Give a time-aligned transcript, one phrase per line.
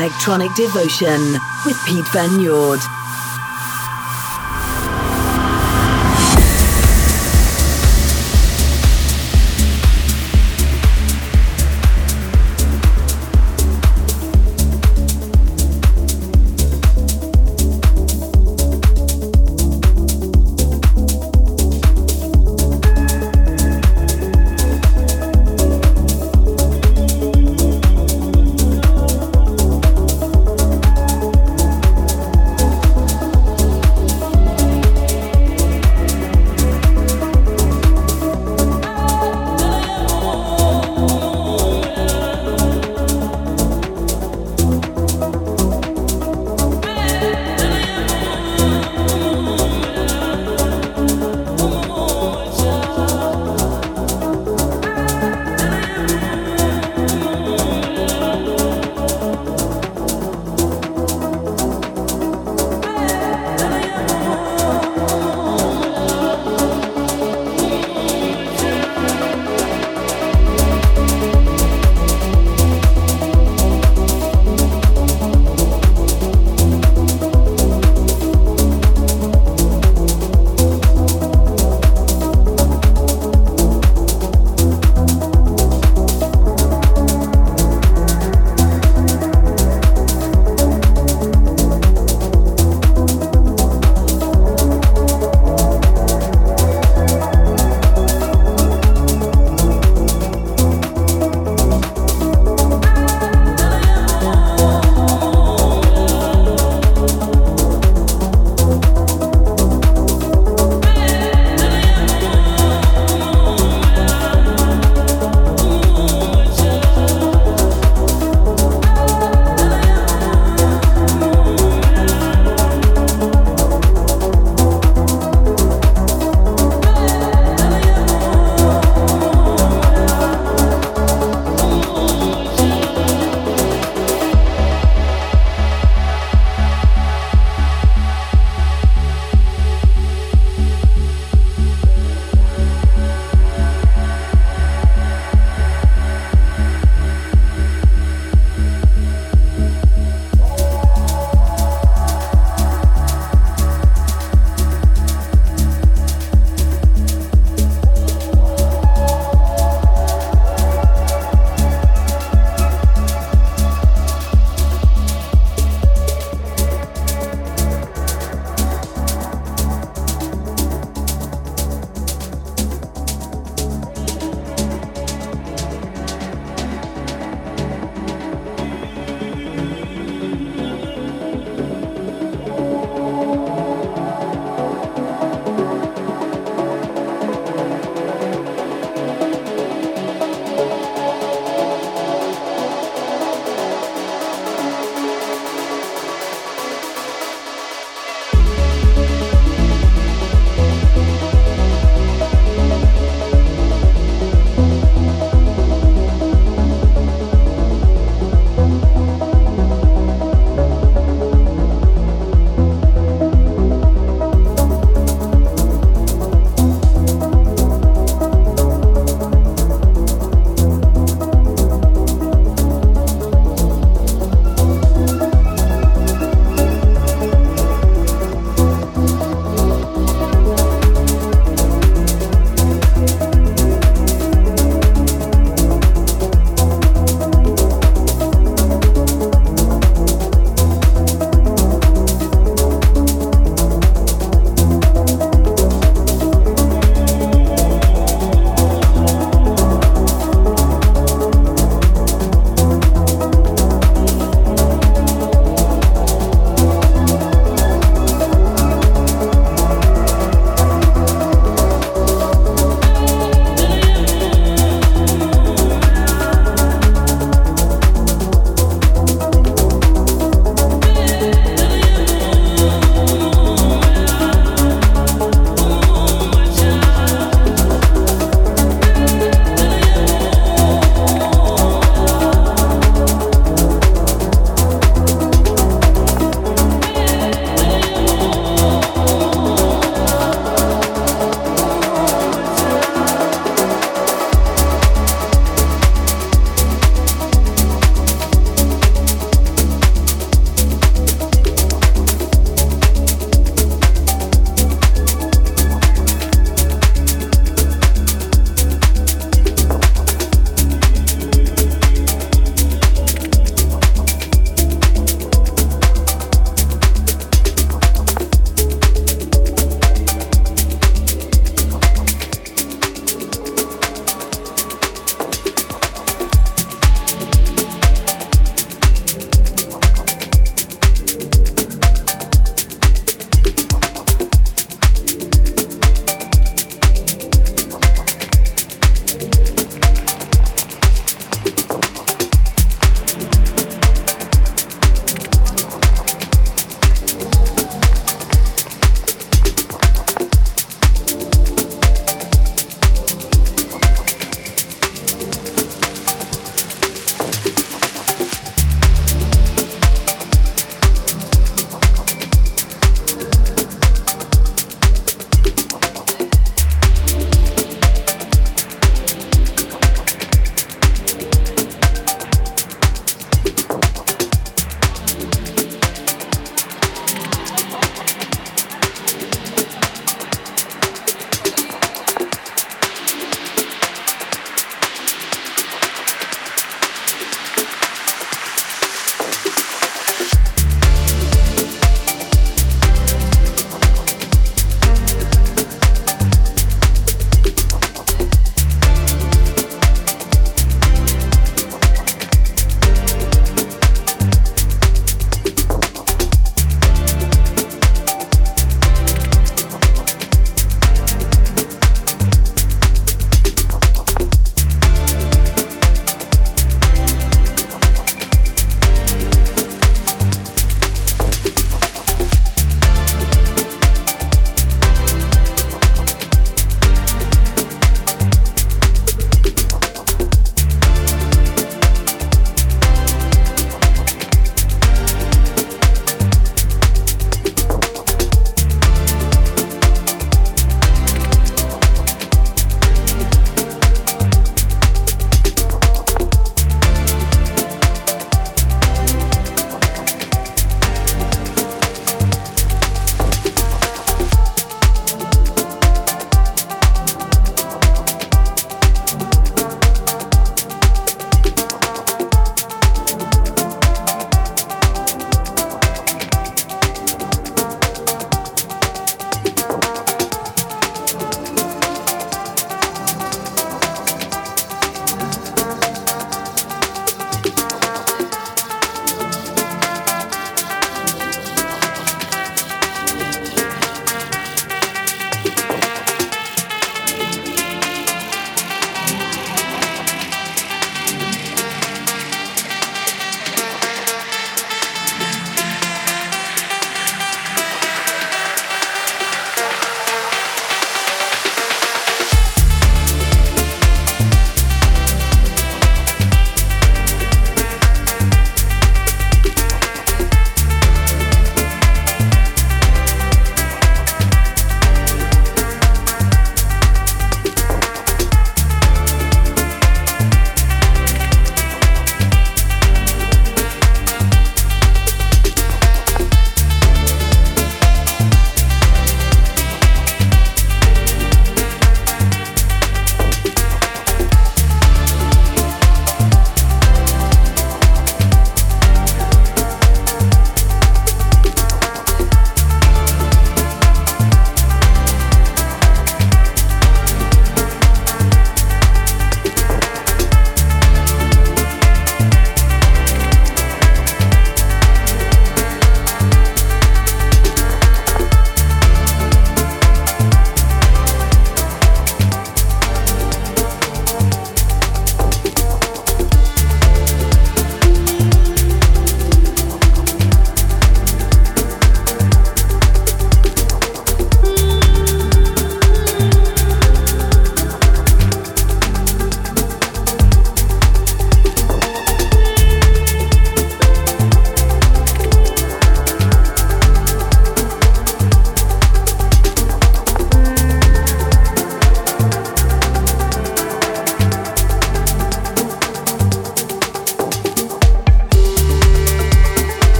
[0.00, 1.20] Electronic Devotion
[1.66, 2.99] with Piet van Noord.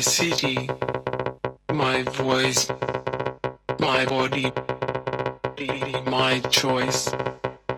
[0.00, 0.66] My city,
[1.74, 2.70] my voice,
[3.78, 4.50] my body,
[6.06, 7.12] my choice,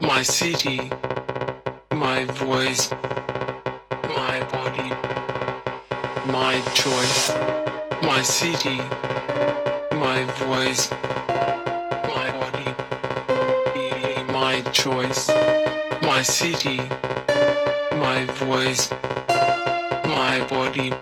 [0.01, 0.89] my city,
[1.91, 2.93] my voice,
[4.21, 4.91] my body,
[6.31, 7.35] my choice,
[8.05, 8.79] my city,
[10.07, 10.93] my voice,
[12.15, 12.71] my body,
[14.33, 15.29] my choice,
[16.03, 16.77] my city,
[18.07, 18.93] my voice,
[20.07, 20.93] my body